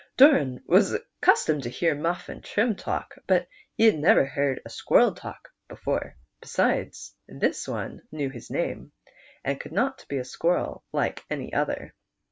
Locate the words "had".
3.85-3.99